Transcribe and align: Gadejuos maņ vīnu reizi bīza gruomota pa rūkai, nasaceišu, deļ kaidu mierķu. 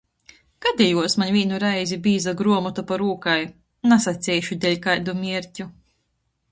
Gadejuos 0.65 1.15
maņ 1.23 1.29
vīnu 1.35 1.59
reizi 1.63 1.99
bīza 2.07 2.33
gruomota 2.41 2.85
pa 2.93 2.99
rūkai, 3.03 3.39
nasaceišu, 3.93 4.61
deļ 4.65 4.81
kaidu 4.89 5.19
mierķu. 5.25 5.71